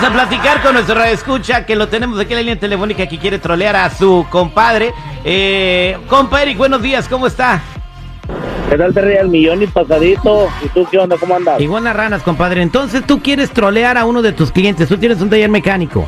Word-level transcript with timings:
Vamos 0.00 0.10
a 0.10 0.28
platicar 0.28 0.62
con 0.62 0.74
nuestro 0.74 1.02
escucha 1.02 1.66
que 1.66 1.74
lo 1.74 1.88
tenemos 1.88 2.20
aquí 2.20 2.32
en 2.32 2.36
la 2.36 2.42
línea 2.42 2.60
telefónica 2.60 3.08
que 3.08 3.18
quiere 3.18 3.40
trolear 3.40 3.74
a 3.74 3.90
su 3.90 4.24
compadre. 4.30 4.94
Eh, 5.24 5.96
compa 6.06 6.40
Eric, 6.40 6.56
buenos 6.56 6.80
días, 6.80 7.08
¿cómo 7.08 7.26
está? 7.26 7.60
¿Qué 8.70 8.78
tal, 8.78 8.94
Terry? 8.94 9.16
El 9.16 9.26
millón 9.26 9.60
y 9.60 9.66
pasadito. 9.66 10.46
¿Y 10.64 10.68
tú 10.68 10.86
qué 10.88 10.98
onda? 10.98 11.16
¿Cómo 11.18 11.34
andas? 11.34 11.60
Iguanas 11.60 11.96
ranas, 11.96 12.22
compadre. 12.22 12.62
Entonces 12.62 13.04
tú 13.08 13.20
quieres 13.20 13.50
trolear 13.50 13.98
a 13.98 14.04
uno 14.04 14.22
de 14.22 14.30
tus 14.30 14.52
clientes. 14.52 14.88
Tú 14.88 14.98
tienes 14.98 15.20
un 15.20 15.30
taller 15.30 15.50
mecánico. 15.50 16.06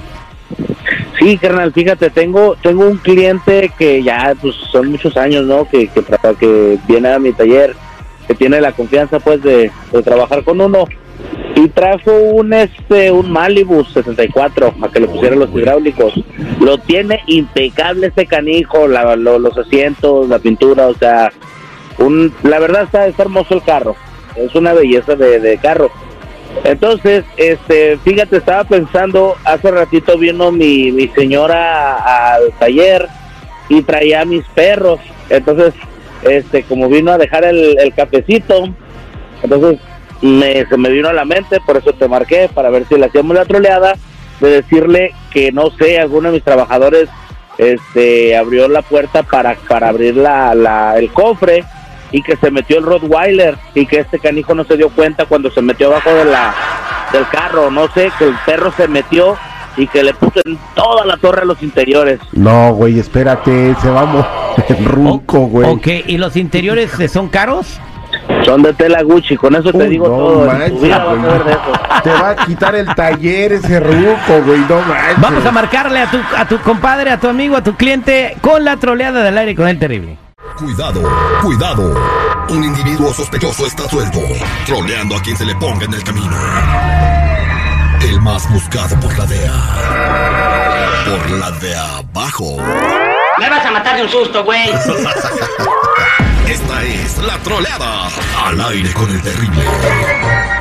Sí, 1.18 1.36
carnal, 1.36 1.72
fíjate, 1.72 2.10
tengo 2.10 2.54
tengo 2.62 2.86
un 2.86 2.96
cliente 2.96 3.72
que 3.76 4.04
ya 4.04 4.36
pues 4.40 4.54
son 4.70 4.92
muchos 4.92 5.16
años, 5.16 5.46
¿no? 5.46 5.64
Que, 5.64 5.90
que, 6.38 6.78
viene 6.86 7.12
a 7.12 7.18
mi 7.18 7.32
taller, 7.32 7.74
que 8.28 8.36
tiene 8.36 8.60
la 8.60 8.70
confianza 8.70 9.18
pues 9.18 9.42
de, 9.42 9.72
de 9.90 10.02
trabajar 10.04 10.44
con 10.44 10.60
uno 10.60 10.84
y 11.62 11.68
trajo 11.68 12.12
un 12.12 12.52
este 12.52 13.10
un 13.10 13.30
Malibu 13.30 13.84
74 13.84 14.74
a 14.82 14.88
que 14.88 15.00
le 15.00 15.08
pusieran 15.08 15.38
los 15.40 15.50
hidráulicos. 15.54 16.14
Lo 16.60 16.78
tiene 16.78 17.20
impecable 17.26 18.06
este 18.08 18.26
canijo, 18.26 18.86
la- 18.88 19.16
lo- 19.16 19.38
los 19.38 19.56
asientos, 19.58 20.28
la 20.28 20.38
pintura, 20.38 20.86
o 20.86 20.94
sea, 20.94 21.32
un 21.98 22.32
la 22.42 22.58
verdad 22.60 22.84
está, 22.84 23.06
está 23.06 23.22
hermoso 23.24 23.54
el 23.54 23.62
carro. 23.62 23.96
Es 24.36 24.54
una 24.54 24.72
belleza 24.72 25.16
de, 25.16 25.40
de 25.40 25.58
carro. 25.58 25.90
Entonces, 26.64 27.24
este, 27.36 27.96
fíjate, 27.98 28.38
estaba 28.38 28.64
pensando, 28.64 29.36
hace 29.44 29.70
ratito 29.70 30.18
vino 30.18 30.50
mi, 30.50 30.90
mi 30.92 31.08
señora 31.08 32.32
al 32.34 32.52
taller 32.58 33.06
y 33.68 33.82
traía 33.82 34.24
mis 34.24 34.44
perros. 34.54 34.98
Entonces, 35.28 35.74
este, 36.22 36.62
como 36.64 36.88
vino 36.88 37.12
a 37.12 37.18
dejar 37.18 37.44
el, 37.44 37.78
el 37.78 37.94
cafecito, 37.94 38.68
entonces 39.42 39.78
me, 40.22 40.66
se 40.66 40.76
me 40.76 40.90
vino 40.90 41.08
a 41.08 41.12
la 41.12 41.24
mente, 41.24 41.60
por 41.60 41.76
eso 41.76 41.92
te 41.92 42.08
marqué, 42.08 42.50
para 42.52 42.70
ver 42.70 42.86
si 42.88 42.96
le 42.96 43.06
hacíamos 43.06 43.34
la 43.36 43.44
troleada, 43.44 43.94
de 44.40 44.50
decirle 44.50 45.14
que 45.30 45.52
no 45.52 45.70
sé, 45.70 45.98
alguno 45.98 46.28
de 46.28 46.34
mis 46.34 46.44
trabajadores 46.44 47.08
este, 47.58 48.36
abrió 48.36 48.68
la 48.68 48.82
puerta 48.82 49.22
para, 49.22 49.54
para 49.68 49.88
abrir 49.88 50.16
la, 50.16 50.54
la, 50.54 50.96
el 50.96 51.10
cofre 51.10 51.64
y 52.10 52.22
que 52.22 52.36
se 52.36 52.50
metió 52.50 52.78
el 52.78 52.84
Rottweiler 52.84 53.56
y 53.74 53.86
que 53.86 54.00
este 54.00 54.18
canijo 54.18 54.54
no 54.54 54.64
se 54.64 54.76
dio 54.76 54.88
cuenta 54.90 55.26
cuando 55.26 55.50
se 55.50 55.62
metió 55.62 55.88
abajo 55.88 56.10
de 56.10 56.24
la, 56.24 56.54
del 57.12 57.28
carro, 57.28 57.70
no 57.70 57.88
sé, 57.92 58.10
que 58.18 58.24
el 58.24 58.34
perro 58.46 58.72
se 58.76 58.88
metió 58.88 59.36
y 59.76 59.86
que 59.86 60.02
le 60.02 60.14
puso 60.14 60.40
en 60.44 60.58
toda 60.74 61.04
la 61.04 61.16
torre 61.16 61.42
a 61.42 61.44
los 61.44 61.62
interiores. 61.62 62.18
No, 62.32 62.72
güey, 62.74 62.98
espérate, 62.98 63.74
se 63.80 63.90
va 63.90 64.00
a 64.00 64.04
morir 64.04 64.26
el 64.68 64.84
ruco, 64.84 65.40
güey. 65.40 65.68
Ok, 65.68 65.86
¿y 66.06 66.18
los 66.18 66.36
interiores 66.36 66.90
son 67.10 67.28
caros? 67.28 67.80
Son 68.44 68.62
de 68.62 68.72
tela 68.74 69.02
Gucci, 69.02 69.36
con 69.36 69.54
eso 69.54 69.72
te 69.72 69.84
digo 69.88 70.08
no 70.08 70.16
todo. 70.16 70.46
manches, 70.46 70.70
tu 70.72 70.80
vida 70.80 70.98
vas 70.98 71.06
a 71.08 71.14
güey. 71.14 71.22
ver 71.32 71.44
de 71.44 71.50
eso. 71.52 71.72
Te 72.02 72.10
va 72.10 72.30
a 72.30 72.36
quitar 72.36 72.74
el 72.74 72.94
taller 72.94 73.52
ese 73.52 73.80
ruco, 73.80 74.42
güey, 74.46 74.60
no 74.68 74.80
manches. 74.80 75.20
Vamos 75.20 75.44
a 75.46 75.52
marcarle 75.52 76.00
a 76.00 76.10
tu, 76.10 76.18
a 76.36 76.44
tu 76.46 76.58
compadre, 76.60 77.10
a 77.10 77.18
tu 77.20 77.28
amigo, 77.28 77.56
a 77.56 77.62
tu 77.62 77.74
cliente 77.76 78.36
con 78.40 78.64
la 78.64 78.76
troleada 78.76 79.22
del 79.22 79.36
aire 79.38 79.54
con 79.54 79.68
el 79.68 79.78
terrible. 79.78 80.16
Cuidado, 80.58 81.02
cuidado. 81.42 81.94
Un 82.48 82.64
individuo 82.64 83.12
sospechoso 83.12 83.66
está 83.66 83.88
suelto, 83.88 84.18
troleando 84.66 85.16
a 85.16 85.22
quien 85.22 85.36
se 85.36 85.44
le 85.44 85.54
ponga 85.56 85.84
en 85.84 85.94
el 85.94 86.02
camino. 86.02 86.36
El 88.02 88.20
más 88.22 88.50
buscado 88.50 88.98
por 89.00 89.16
la 89.18 89.26
DEA. 89.26 89.52
Por 91.06 91.30
la 91.38 91.50
de 91.52 91.76
abajo. 91.76 92.56
Me 93.38 93.48
vas 93.48 93.64
a 93.64 93.70
matar 93.70 93.96
de 93.96 94.02
un 94.02 94.08
susto, 94.08 94.42
güey. 94.44 94.68
Esta 96.50 96.84
es 96.84 97.16
la 97.18 97.38
troleada. 97.44 98.08
Al 98.44 98.60
aire 98.60 98.92
con 98.92 99.08
el 99.08 99.22
terrible. 99.22 100.59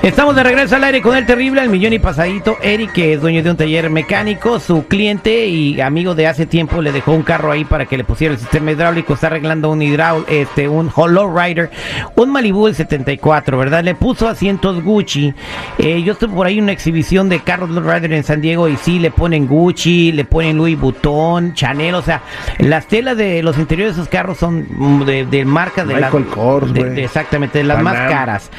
Estamos 0.00 0.36
de 0.36 0.44
regreso 0.44 0.76
al 0.76 0.84
aire 0.84 1.02
con 1.02 1.16
el 1.16 1.26
terrible, 1.26 1.60
al 1.60 1.68
millón 1.68 1.92
y 1.92 1.98
pasadito. 1.98 2.56
Eric, 2.62 2.92
que 2.92 3.12
es 3.12 3.20
dueño 3.20 3.42
de 3.42 3.50
un 3.50 3.56
taller 3.56 3.90
mecánico, 3.90 4.60
su 4.60 4.86
cliente 4.86 5.46
y 5.48 5.80
amigo 5.80 6.14
de 6.14 6.28
hace 6.28 6.46
tiempo 6.46 6.80
le 6.80 6.92
dejó 6.92 7.12
un 7.12 7.22
carro 7.22 7.50
ahí 7.50 7.64
para 7.64 7.84
que 7.84 7.96
le 7.96 8.04
pusiera 8.04 8.32
el 8.32 8.40
sistema 8.40 8.70
hidráulico. 8.70 9.14
Está 9.14 9.26
arreglando 9.26 9.70
un 9.70 9.82
hidráulico, 9.82 10.30
este, 10.30 10.68
un 10.68 10.90
Hollow 10.94 11.36
Rider, 11.36 11.70
un 12.14 12.30
Malibu 12.30 12.66
del 12.66 12.76
74, 12.76 13.58
¿verdad? 13.58 13.82
Le 13.82 13.96
puso 13.96 14.28
asientos 14.28 14.82
Gucci. 14.84 15.34
Eh, 15.78 16.02
yo 16.04 16.12
estuve 16.12 16.32
por 16.34 16.46
ahí 16.46 16.58
en 16.58 16.64
una 16.64 16.72
exhibición 16.72 17.28
de 17.28 17.40
carros 17.40 17.68
Low 17.68 17.82
Rider 17.82 18.12
en 18.12 18.22
San 18.24 18.40
Diego 18.40 18.68
y 18.68 18.76
sí 18.76 19.00
le 19.00 19.10
ponen 19.10 19.46
Gucci, 19.48 20.12
le 20.12 20.24
ponen 20.24 20.56
Louis 20.56 20.78
Vuitton, 20.78 21.54
Chanel, 21.54 21.96
o 21.96 22.02
sea, 22.02 22.22
las 22.58 22.86
telas 22.86 23.16
de 23.16 23.42
los 23.42 23.58
interiores 23.58 23.96
de 23.96 24.02
esos 24.02 24.10
carros 24.10 24.38
son 24.38 25.04
de, 25.04 25.26
de 25.26 25.44
marca 25.44 25.84
de 25.84 25.94
Michael 25.94 26.24
la, 26.28 26.34
Kors, 26.34 26.72
de- 26.72 27.64
las 27.64 27.82
más 27.82 27.94
caras. 28.08 28.50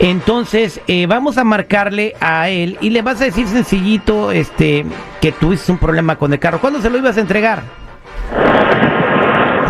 Entonces, 0.00 0.80
eh, 0.88 1.06
vamos 1.06 1.38
a 1.38 1.44
marcarle 1.44 2.14
a 2.20 2.48
él 2.48 2.76
y 2.80 2.90
le 2.90 3.02
vas 3.02 3.20
a 3.20 3.24
decir 3.24 3.46
sencillito 3.46 4.32
este 4.32 4.84
que 5.20 5.30
tuviste 5.32 5.70
un 5.70 5.78
problema 5.78 6.16
con 6.16 6.32
el 6.32 6.38
carro. 6.38 6.58
¿Cuándo 6.60 6.80
se 6.80 6.90
lo 6.90 6.98
ibas 6.98 7.16
a 7.16 7.20
entregar? 7.20 7.62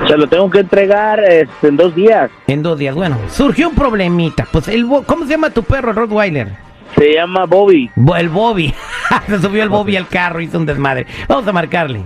Se 0.07 0.17
lo 0.17 0.27
tengo 0.27 0.49
que 0.49 0.61
entregar 0.61 1.21
este, 1.21 1.69
en 1.69 1.77
dos 1.77 1.95
días. 1.95 2.31
En 2.47 2.63
dos 2.63 2.79
días. 2.79 2.95
Bueno, 2.95 3.19
surgió 3.31 3.69
un 3.69 3.75
problemita. 3.75 4.47
Pues 4.51 4.69
el 4.69 4.87
¿cómo 5.05 5.25
se 5.25 5.31
llama 5.33 5.51
tu 5.51 5.63
perro, 5.63 5.91
el 5.91 5.97
Rottweiler? 5.97 6.49
Se 6.97 7.13
llama 7.13 7.45
Bobby. 7.45 7.91
Bo- 7.95 8.17
El 8.17 8.29
Bobby. 8.31 8.73
se 9.27 9.39
subió 9.41 9.63
el 9.63 9.69
Bobby 9.69 9.97
al 9.97 10.09
carro, 10.09 10.41
hizo 10.41 10.57
un 10.59 10.65
desmadre. 10.65 11.07
Vamos 11.29 11.47
a 11.47 11.53
marcarle. 11.53 12.05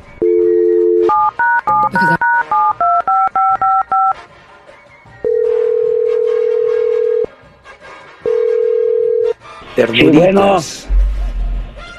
Sí, 9.74 10.08
bueno. 10.08 10.58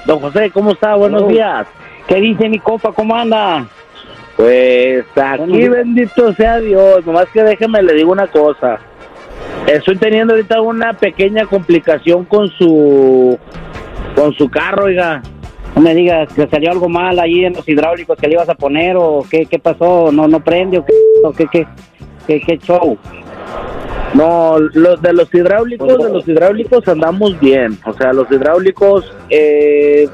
Don 0.06 0.20
José, 0.20 0.52
¿cómo 0.52 0.72
está? 0.72 0.96
Buenos 0.96 1.28
días. 1.28 1.66
¿Qué 2.08 2.16
dice 2.16 2.50
mi 2.50 2.60
compa? 2.60 2.92
¿Cómo 2.92 3.16
anda? 3.16 3.66
Pues 4.36 5.06
aquí 5.16 5.68
bendito 5.70 6.34
sea 6.34 6.60
Dios, 6.60 7.06
nomás 7.06 7.28
que 7.30 7.44
déjeme 7.44 7.82
le 7.82 7.94
digo 7.94 8.12
una 8.12 8.28
cosa. 8.28 8.80
Estoy 9.68 9.96
teniendo 9.98 10.34
ahorita 10.34 10.60
una 10.62 10.94
pequeña 10.94 11.46
complicación 11.46 12.26
con 12.26 12.50
su 12.50 13.38
con 14.16 14.34
su 14.34 14.50
carro, 14.50 14.86
oiga. 14.86 15.22
No 15.76 15.82
me 15.82 15.96
digas 15.96 16.32
que 16.34 16.48
salió 16.48 16.72
algo 16.72 16.90
mal 16.90 17.20
ahí 17.20 17.46
en 17.46 17.54
los 17.54 17.68
hidráulicos 17.68 18.18
que 18.20 18.28
le 18.28 18.34
ibas 18.34 18.50
a 18.50 18.56
poner 18.56 18.96
o 18.98 19.24
qué, 19.30 19.46
qué 19.46 19.58
pasó, 19.58 20.12
no 20.12 20.28
no 20.28 20.40
prende 20.44 20.80
o 20.80 20.86
qué, 20.86 20.94
o 21.24 21.32
qué, 21.32 21.48
qué, 21.52 21.68
qué, 22.28 22.42
qué 22.42 22.58
show. 22.58 22.98
No, 24.14 24.60
los 24.60 25.02
de 25.02 25.14
los 25.14 25.34
hidráulicos, 25.34 25.98
de 25.98 26.10
los 26.14 26.28
hidráulicos 26.28 26.88
andamos 26.88 27.40
bien. 27.40 27.78
O 27.86 27.94
sea, 27.94 28.14
los 28.14 28.30
hidráulicos, 28.32 29.12
eh, 29.30 30.08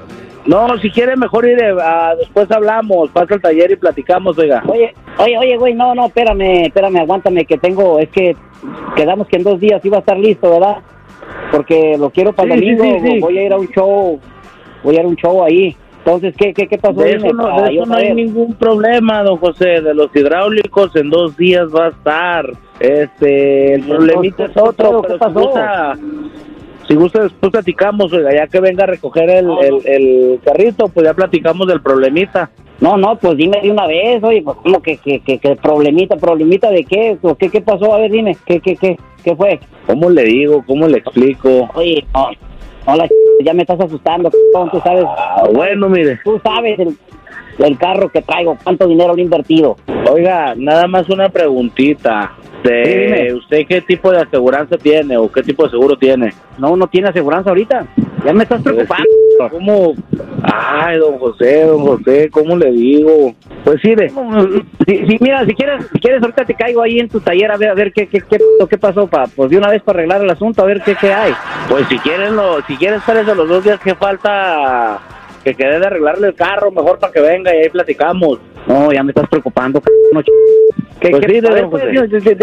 no, 0.45 0.77
si 0.77 0.89
quiere 0.89 1.15
mejor 1.17 1.45
ir, 1.45 1.61
eh, 1.61 1.75
a- 1.81 2.15
después 2.17 2.49
hablamos, 2.51 3.09
pasa 3.11 3.33
al 3.35 3.41
taller 3.41 3.71
y 3.71 3.75
platicamos, 3.75 4.37
oiga. 4.37 4.63
Oye, 4.67 4.93
oye, 5.17 5.37
oye, 5.37 5.57
güey, 5.57 5.73
no, 5.73 5.93
no, 5.95 6.05
espérame, 6.05 6.67
espérame, 6.67 6.97
aguántame 6.97 7.45
que 7.45 7.57
tengo, 7.57 7.99
es 7.99 8.09
que 8.09 8.35
quedamos 8.95 9.27
que 9.27 9.35
en 9.37 9.43
dos 9.43 9.59
días 9.59 9.83
iba 9.83 9.97
a 9.97 9.99
estar 9.99 10.17
listo, 10.17 10.49
¿verdad? 10.49 10.77
Porque 11.51 11.97
lo 11.97 12.09
quiero 12.09 12.31
para 12.33 12.53
el 12.53 12.59
Sí, 12.61 12.69
sí, 12.69 12.75
domingo, 12.75 12.99
sí, 13.05 13.11
sí. 13.15 13.19
voy 13.19 13.37
a 13.37 13.43
ir 13.43 13.53
a 13.53 13.57
un 13.57 13.67
show, 13.67 14.19
voy 14.83 14.95
a 14.95 14.99
ir 14.99 15.05
a 15.05 15.09
un 15.09 15.15
show 15.17 15.43
ahí. 15.43 15.75
Entonces, 15.99 16.33
¿qué, 16.37 16.53
qué, 16.53 16.67
qué 16.67 16.77
pasó? 16.77 17.01
De 17.01 17.15
eso, 17.15 17.33
no, 17.33 17.61
de 17.61 17.73
eso 17.73 17.85
no 17.85 17.95
hay 17.95 18.13
ningún 18.13 18.53
problema, 18.55 19.21
don 19.23 19.37
José. 19.37 19.81
De 19.81 19.93
los 19.93 20.15
hidráulicos 20.15 20.95
en 20.95 21.09
dos 21.09 21.37
días 21.37 21.67
va 21.75 21.87
a 21.87 21.89
estar. 21.89 22.49
Este, 22.79 23.75
el 23.75 23.83
problemita 23.83 24.45
es 24.45 24.57
otro, 24.57 25.01
¿qué 25.01 25.07
pero 25.07 25.13
si 25.13 25.19
pasó? 25.19 25.39
gusta, 25.39 25.93
si 26.87 26.95
gusta 26.95 27.23
después 27.23 27.51
platicamos, 27.51 28.13
oiga, 28.13 28.33
ya 28.33 28.47
que 28.47 28.59
venga 28.61 28.85
a 28.85 28.87
recoger 28.87 29.29
el, 29.29 29.49
el, 29.61 29.81
el 29.85 30.39
carrito, 30.43 30.87
pues 30.87 31.05
ya 31.05 31.13
platicamos 31.13 31.67
del 31.67 31.81
problemita. 31.81 32.49
No, 32.79 32.95
no, 32.95 33.17
pues 33.17 33.35
dime 33.35 33.59
de 33.61 33.69
una 33.69 33.85
vez, 33.85 34.23
oye, 34.23 34.41
pues 34.41 34.55
como 34.63 34.81
que, 34.81 34.95
que, 34.97 35.19
que, 35.19 35.37
que 35.37 35.55
problemita, 35.57 36.15
problemita 36.15 36.71
de 36.71 36.85
qué, 36.85 37.17
o 37.21 37.35
qué, 37.35 37.49
qué 37.49 37.59
pasó, 37.59 37.93
a 37.93 37.99
ver, 37.99 38.09
dime, 38.09 38.37
qué, 38.45 38.61
qué, 38.61 38.77
qué, 38.77 38.97
qué 39.21 39.35
fue. 39.35 39.59
¿Cómo 39.85 40.09
le 40.09 40.23
digo? 40.23 40.63
¿Cómo 40.65 40.87
le 40.87 40.99
explico? 40.99 41.69
Oye, 41.75 42.05
no, 42.13 42.29
no 42.89 42.95
la 42.97 43.05
ch- 43.05 43.11
ya 43.43 43.53
me 43.53 43.61
estás 43.61 43.79
asustando, 43.79 44.29
tú 44.29 44.79
sabes, 44.83 45.05
Ah, 45.07 45.43
bueno, 45.53 45.87
mire. 45.89 46.19
tú 46.23 46.39
sabes 46.43 46.77
el, 46.79 46.97
el 47.59 47.77
carro 47.77 48.09
que 48.09 48.21
traigo, 48.21 48.57
cuánto 48.63 48.87
dinero 48.87 49.13
le 49.15 49.21
he 49.21 49.25
invertido. 49.25 49.75
Oiga, 50.11 50.53
nada 50.55 50.87
más 50.87 51.09
una 51.09 51.29
preguntita. 51.29 52.33
De, 52.63 53.27
Sí. 53.29 53.33
¿Usted 53.35 53.65
qué 53.69 53.81
tipo 53.81 54.11
de 54.11 54.19
aseguranza 54.19 54.77
tiene 54.77 55.15
o 55.15 55.31
qué 55.31 55.41
tipo 55.41 55.63
de 55.63 55.69
seguro 55.69 55.97
tiene? 55.97 56.33
No, 56.57 56.75
no 56.75 56.87
tiene 56.87 57.07
aseguranza 57.07 57.49
ahorita, 57.51 57.85
ya 58.25 58.33
me 58.33 58.43
estás 58.43 58.61
preocupando. 58.61 59.05
¿Cómo? 59.47 59.93
Ay, 60.43 60.97
don 60.97 61.17
José, 61.17 61.63
don 61.65 61.79
José, 61.81 62.29
¿cómo 62.29 62.57
le 62.57 62.71
digo? 62.71 63.33
Pues 63.63 63.79
sí, 63.81 63.95
de, 63.95 64.09
Si, 64.85 65.05
si, 65.07 65.17
mira, 65.21 65.45
si 65.45 65.53
quieres, 65.53 65.85
si 65.93 65.99
quieres 65.99 66.21
ahorita 66.21 66.43
te 66.45 66.53
caigo 66.55 66.81
ahí 66.81 66.99
en 66.99 67.07
tu 67.07 67.19
taller 67.21 67.51
a 67.51 67.57
ver, 67.57 67.69
a 67.69 67.73
ver 67.73 67.91
qué, 67.93 68.07
qué, 68.07 68.21
qué, 68.21 68.37
qué 68.69 68.77
pasó, 68.77 69.07
pa, 69.07 69.25
pues 69.35 69.49
de 69.49 69.57
una 69.57 69.69
vez 69.69 69.81
para 69.83 69.99
arreglar 69.99 70.21
el 70.21 70.29
asunto, 70.29 70.61
a 70.61 70.65
ver 70.65 70.81
qué, 70.81 70.95
qué 70.95 71.13
hay. 71.13 71.33
pues 71.69 71.87
si 71.87 71.97
quieren, 71.99 72.35
lo, 72.35 72.61
si 72.63 72.75
quieren 72.75 72.99
estar 72.99 73.15
esos 73.17 73.37
los 73.37 73.47
dos 73.47 73.63
días 73.63 73.79
que 73.79 73.95
falta 73.95 74.99
que 75.43 75.53
quede 75.53 75.79
de 75.79 75.85
arreglarle 75.87 76.27
el 76.27 76.35
carro, 76.35 76.71
mejor 76.71 76.99
para 76.99 77.13
que 77.13 77.21
venga 77.21 77.53
y 77.55 77.59
ahí 77.59 77.69
platicamos. 77.69 78.39
No, 78.67 78.91
ya 78.91 79.03
me 79.03 79.11
estás 79.11 79.27
preocupando, 79.29 79.79
cabrón, 79.79 79.95
no 80.13 80.21
ch- 80.21 80.89
¿Qué, 80.99 81.09
Pues 81.11 81.23
sí, 81.27 81.39
de 81.39 81.49
ver, 81.49 81.69
pues, 81.69 81.83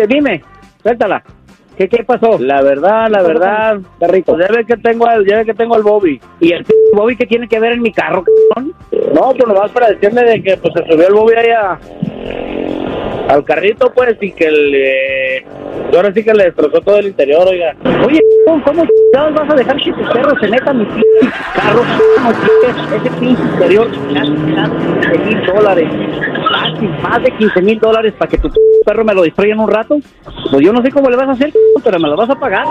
dime, 0.09 0.43
suéltala. 0.83 1.23
¿Qué, 1.77 1.91
qué 1.91 2.03
pasó? 2.05 2.39
La 2.39 2.63
verdad, 2.63 3.09
la 3.11 3.19
¿Qué 3.19 3.25
pasó 3.25 3.29
verdad, 3.29 3.77
carrito? 4.01 4.33
pues 4.33 4.49
ya 4.49 4.57
ve 4.57 4.65
que 4.65 4.77
tengo 4.79 5.07
al, 5.07 5.27
ya 5.27 5.37
ve 5.37 5.45
que 5.45 5.53
tengo 5.53 5.75
al 5.75 5.83
Bobby. 5.83 6.19
¿Y 6.41 6.53
el 6.55 6.65
Bobby 6.97 7.17
qué 7.17 7.27
tiene 7.27 7.47
que 7.49 7.61
ver 7.61 7.73
en 7.73 7.83
mi 7.83 7.93
carro, 7.93 8.25
cabrón? 8.55 8.73
No, 9.15 9.33
pues 9.33 9.47
nomás 9.47 9.71
para 9.71 9.91
decirle 9.91 10.23
de 10.25 10.43
que 10.43 10.57
pues 10.57 10.75
se 10.75 10.85
subió 10.91 11.07
el 11.09 11.15
Bobby 11.15 11.35
ahí 11.37 11.51
a- 11.51 11.79
al 13.29 13.45
carrito, 13.45 13.93
pues, 13.93 14.17
y 14.21 14.33
que 14.33 14.51
le... 14.51 15.39
y 15.93 15.97
ahora 15.97 16.13
sí 16.13 16.23
que 16.23 16.33
le 16.33 16.45
destrozó 16.45 16.81
todo 16.81 16.99
el 16.99 17.07
interior, 17.09 17.47
oiga. 17.49 17.75
Oye, 18.07 18.21
¿cómo, 18.47 18.85
chingados 18.87 19.35
vas 19.35 19.51
a 19.51 19.55
dejar 19.55 19.77
que 19.77 19.93
tus 19.93 20.09
perros 20.09 20.35
se 20.41 20.49
metan 20.49 20.81
en 20.81 20.89
mi 20.89 20.95
pinche 20.95 21.37
carro? 21.55 21.83
Ese 22.95 23.11
pinche 23.19 23.43
interior, 23.43 23.91
15 23.91 25.19
mil 25.19 25.47
dólares. 25.47 25.91
Más 27.03 27.23
de 27.23 27.31
15 27.33 27.63
mil 27.63 27.79
dólares 27.79 28.15
para 28.19 28.31
que 28.31 28.39
tu 28.39 28.49
perro 28.85 29.05
me 29.05 29.15
lo 29.15 29.23
destruya 29.23 29.55
en 29.55 29.61
un 29.61 29.71
rato. 29.71 29.97
Pues 30.51 30.65
yo 30.65 30.73
no 30.73 30.83
sé 30.83 30.91
cómo 30.91 31.11
le 31.11 31.17
vas 31.17 31.29
a 31.29 31.33
hacer, 31.33 31.53
pero 31.83 31.99
me 31.99 32.09
lo 32.09 32.17
vas 32.17 32.31
a 32.31 32.39
pagar. 32.39 32.67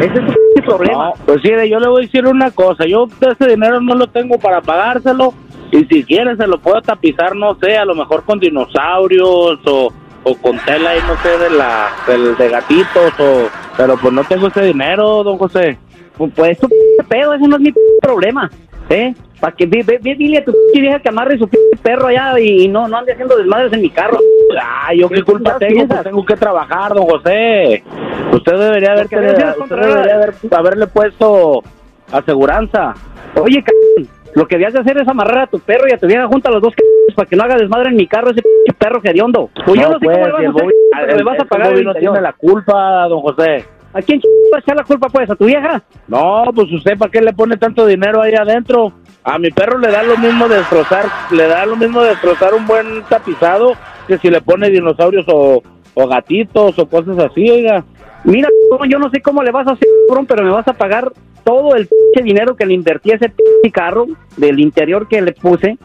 Ese 0.00 0.06
es 0.06 0.34
tu 0.54 0.62
problema. 0.62 1.12
Pues 1.26 1.42
sí, 1.42 1.50
yo 1.68 1.80
le 1.80 1.88
voy 1.88 2.02
a 2.02 2.06
decir 2.06 2.26
una 2.26 2.50
cosa, 2.50 2.86
yo 2.86 3.08
ese 3.20 3.50
dinero 3.50 3.80
no 3.80 3.94
lo 3.94 4.06
tengo 4.06 4.38
para 4.38 4.60
pagárselo 4.60 5.34
y 5.70 5.84
si 5.84 6.04
quiere 6.04 6.36
se 6.36 6.46
lo 6.46 6.58
puedo 6.58 6.80
tapizar, 6.80 7.36
no 7.36 7.56
sé, 7.56 7.76
a 7.76 7.84
lo 7.84 7.94
mejor 7.94 8.24
con 8.24 8.38
dinosaurios 8.38 9.58
o, 9.66 9.92
o 10.24 10.34
con 10.36 10.58
tela 10.60 10.90
ahí, 10.90 11.00
no 11.06 11.16
sé, 11.22 11.38
de 11.38 11.50
la 11.50 11.88
del- 12.06 12.36
de 12.36 12.48
gatitos 12.48 13.12
o 13.18 13.48
pero 13.76 13.96
pues 13.96 14.12
no 14.12 14.24
tengo 14.24 14.48
ese 14.48 14.62
dinero, 14.62 15.22
don 15.22 15.38
José. 15.38 15.78
Pues, 16.16 16.32
pues 16.34 16.58
tu 16.58 16.68
pinche 16.68 17.04
pedo, 17.08 17.34
ese 17.34 17.46
no 17.46 17.56
es 17.56 17.62
mi 17.62 17.72
problema. 18.02 18.50
¿Eh? 18.90 19.14
Para 19.38 19.54
que 19.54 19.66
ve, 19.66 19.82
ve- 19.86 20.00
dile 20.16 20.38
a 20.38 20.44
tu 20.44 20.52
vieja 20.74 20.98
que 20.98 21.10
amarre 21.10 21.38
su 21.38 21.48
perro 21.82 22.06
allá 22.08 22.40
y, 22.40 22.64
y 22.64 22.68
no, 22.68 22.88
no 22.88 22.96
ande 22.96 23.12
haciendo 23.12 23.36
desmadres 23.36 23.72
en 23.72 23.82
mi 23.82 23.90
carro. 23.90 24.18
Ah, 24.60 24.92
yo 24.94 25.08
qué 25.10 25.16
¿Qué 25.16 25.22
culpa 25.22 25.58
chingados 25.58 25.74
tengo, 25.76 25.86
pues 25.88 26.02
tengo 26.04 26.24
que 26.26 26.36
trabajar, 26.36 26.94
don 26.94 27.04
José. 27.06 27.84
Usted 28.32 28.52
debería 28.58 28.92
haber 28.92 29.04
usted 29.04 29.20
debería 29.20 30.14
haber, 30.16 30.34
haberle 30.50 30.86
puesto 30.88 31.62
aseguranza. 32.10 32.94
Oye, 33.40 33.62
cabrón, 33.62 34.08
lo 34.34 34.46
que 34.46 34.56
debías 34.56 34.72
de 34.72 34.80
hacer 34.80 34.98
es 35.00 35.08
amarrar 35.08 35.38
a 35.40 35.46
tu 35.46 35.58
perro 35.60 35.86
y 35.88 35.92
a 35.94 35.98
tu 35.98 36.06
vieja 36.06 36.26
junto 36.26 36.48
a 36.48 36.52
los 36.52 36.62
dos 36.62 36.74
cabrones 36.74 37.14
para 37.16 37.28
que 37.28 37.36
no 37.36 37.44
haga 37.44 37.56
desmadre 37.56 37.88
en 37.90 37.96
mi 37.96 38.06
carro 38.06 38.30
ese 38.30 38.42
perro 38.78 39.00
hediondo. 39.02 39.50
Pues 39.66 39.80
yo 39.80 39.88
no 39.88 39.98
sé 39.98 40.04
pues, 40.04 40.16
cómo 40.16 40.26
le 40.26 40.32
vas 40.32 40.40
si 40.40 40.46
a 40.46 40.50
hacer, 40.50 40.62
Bobby- 40.64 40.72
pero 40.92 41.10
el- 41.12 41.16
me 41.16 41.22
vas 41.24 41.40
a 41.40 41.44
pagar 41.44 41.72
el 41.72 41.84
no 41.84 41.94
tiene 41.94 42.20
la 42.20 42.32
culpa, 42.32 43.08
don 43.08 43.20
José. 43.20 43.64
¿A 43.94 44.02
quién 44.02 44.20
va 44.52 44.58
a 44.58 44.60
echar 44.60 44.76
la 44.76 44.84
culpa 44.84 45.08
pues? 45.08 45.30
¿A 45.30 45.34
tu 45.34 45.46
vieja? 45.46 45.82
No, 46.06 46.44
pues 46.54 46.70
usted 46.72 46.96
para 46.98 47.10
qué 47.10 47.20
le 47.22 47.32
pone 47.32 47.56
tanto 47.56 47.86
dinero 47.86 48.20
ahí 48.20 48.34
adentro. 48.34 48.92
A 49.24 49.38
mi 49.38 49.50
perro 49.50 49.78
le 49.78 49.90
da 49.90 50.02
lo 50.02 50.16
mismo 50.18 50.46
destrozar, 50.48 51.06
le 51.30 51.46
da 51.48 51.64
lo 51.66 51.76
mismo 51.76 52.02
destrozar 52.02 52.54
un 52.54 52.66
buen 52.66 53.02
tapizado 53.08 53.72
que 54.06 54.18
si 54.18 54.30
le 54.30 54.40
pone 54.40 54.70
dinosaurios 54.70 55.24
o, 55.28 55.62
o 55.94 56.06
gatitos 56.06 56.78
o 56.78 56.86
cosas 56.88 57.18
así, 57.18 57.50
oiga. 57.50 57.82
Mira, 58.24 58.48
yo 58.88 58.98
no 58.98 59.10
sé 59.10 59.20
cómo 59.22 59.42
le 59.42 59.50
vas 59.50 59.66
a 59.66 59.72
hacer, 59.72 59.88
pero 60.28 60.42
me 60.42 60.50
vas 60.50 60.66
a 60.68 60.72
pagar 60.74 61.10
todo 61.44 61.74
el 61.74 61.88
dinero 62.22 62.56
que 62.56 62.66
le 62.66 62.74
invertí 62.74 63.12
a 63.12 63.16
ese 63.16 63.32
carro 63.72 64.06
del 64.36 64.58
interior 64.60 65.08
que 65.08 65.20
le 65.20 65.32
puse. 65.32 65.78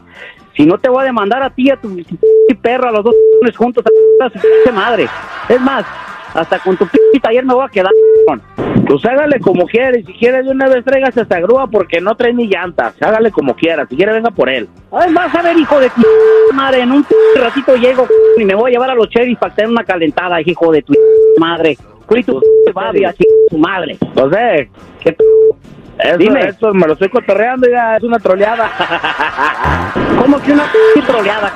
Si 0.55 0.65
no 0.65 0.77
te 0.77 0.89
voy 0.89 1.01
a 1.01 1.05
demandar 1.05 1.41
a 1.41 1.49
ti, 1.49 1.69
a 1.71 1.77
tu 1.77 1.89
perro, 2.61 2.89
a 2.89 2.91
los 2.91 3.03
dos 3.03 3.15
juntos, 3.55 3.83
a 4.21 4.29
su 4.29 4.71
madre. 4.71 5.07
Es 5.49 5.59
más, 5.59 5.85
hasta 6.33 6.59
con 6.59 6.77
tu 6.77 6.87
taller 7.21 7.45
me 7.45 7.53
voy 7.53 7.65
a 7.65 7.69
quedar. 7.69 7.91
Pues 8.87 9.05
hágale 9.05 9.39
como 9.39 9.65
quiera 9.65 9.97
y 9.97 10.03
si 10.03 10.13
quiere 10.13 10.43
de 10.43 10.49
una 10.49 10.67
vez 10.67 10.83
tráigase 10.83 11.21
esta 11.21 11.39
grúa 11.39 11.67
porque 11.67 12.01
no 12.01 12.15
trae 12.15 12.33
ni 12.33 12.47
llantas. 12.47 12.93
Hágale 13.01 13.31
como 13.31 13.55
quiera, 13.55 13.85
si 13.87 13.95
quiere 13.95 14.13
venga 14.13 14.29
por 14.31 14.49
él. 14.49 14.67
Vas 14.91 15.35
a 15.35 15.41
ver, 15.41 15.57
hijo 15.57 15.79
de 15.79 15.89
tu 15.89 16.01
madre, 16.53 16.81
en 16.81 16.91
un 16.91 17.05
ratito 17.35 17.75
llego 17.75 18.07
y 18.37 18.45
me 18.45 18.55
voy 18.55 18.71
a 18.71 18.73
llevar 18.73 18.91
a 18.91 18.95
los 18.95 19.09
cherries 19.09 19.37
para 19.37 19.55
tener 19.55 19.71
una 19.71 19.83
calentada, 19.83 20.41
hijo 20.41 20.71
de 20.71 20.81
tu 20.81 20.93
madre. 21.37 21.77
Y 22.15 22.23
tu 22.23 22.37
así, 23.07 23.23
tu 23.53 23.59
madre. 23.59 23.97
José, 24.15 24.69
¿Qué 24.99 25.15
eso, 25.99 26.17
Dime. 26.17 26.47
eso 26.47 26.73
me 26.73 26.87
lo 26.87 26.93
estoy 26.93 27.07
cotorreando, 27.09 27.69
ya 27.69 27.97
es 27.97 28.03
una 28.03 28.17
troleada. 28.17 28.67
¿Cómo 30.19 30.41
que 30.41 30.51
una 30.53 30.63
troleada? 31.05 31.53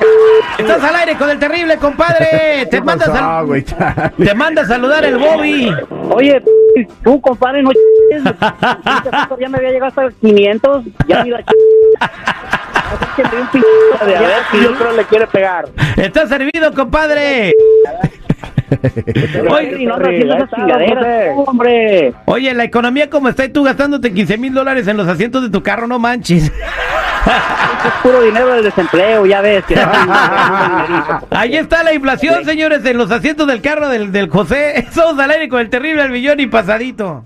Estás 0.59 0.83
al 0.83 0.95
aire 0.95 1.15
con 1.15 1.29
el 1.31 1.39
terrible, 1.39 1.77
compadre. 1.77 2.65
Te 2.69 2.77
¿Qué 2.77 2.81
manda? 2.81 3.05
Chale. 3.05 3.65
te 4.15 4.35
manda 4.35 4.61
a 4.61 4.65
saludar 4.65 5.03
el 5.05 5.17
Bobby. 5.17 5.73
Oye, 6.11 6.41
tú, 7.03 7.19
compadre, 7.19 7.63
no 7.63 7.71
ch- 7.71 9.37
ya 9.39 9.49
me 9.49 9.57
había 9.57 9.71
llegado 9.71 9.87
hasta 9.87 10.09
500, 10.21 10.83
ya 11.07 11.21
a 11.21 11.23
que 13.15 13.23
a 13.23 14.21
ver 14.21 14.29
si 14.51 14.63
yo 14.63 14.75
creo 14.75 14.91
le 14.93 15.03
quiere 15.05 15.25
pegar. 15.27 15.67
Está 15.97 16.27
servido, 16.27 16.71
compadre. 16.73 17.53
Oye, 19.49 19.85
no 19.85 19.97
esas 19.97 20.49
chingaderas, 20.51 21.33
hombre. 21.45 22.13
Oye, 22.25 22.53
la 22.53 22.63
economía 22.63 23.09
como 23.09 23.29
está 23.29 23.45
y 23.45 23.49
tú 23.49 23.63
gastándote 23.63 24.13
15 24.13 24.37
mil 24.37 24.53
dólares 24.53 24.87
en 24.87 24.97
los 24.97 25.07
asientos 25.07 25.41
de 25.43 25.49
tu 25.49 25.63
carro, 25.63 25.87
no 25.87 25.99
manches. 25.99 26.45
Es 26.45 27.93
puro 28.01 28.21
dinero 28.21 28.53
del 28.53 28.63
desempleo, 28.63 29.25
ya 29.25 29.41
ves. 29.41 29.63
Que 29.65 29.75
Ahí 31.31 31.55
está 31.55 31.83
la 31.83 31.93
inflación, 31.93 32.43
señores, 32.45 32.83
en 32.85 32.97
los 32.97 33.11
asientos 33.11 33.47
del 33.47 33.61
carro 33.61 33.89
del, 33.89 34.11
del 34.11 34.29
José. 34.29 34.87
Somos 34.91 35.19
al 35.19 35.31
aire 35.31 35.49
con 35.49 35.59
el 35.59 35.69
terrible 35.69 36.01
al 36.01 36.11
millón 36.11 36.39
y 36.39 36.47
pasadito. 36.47 37.25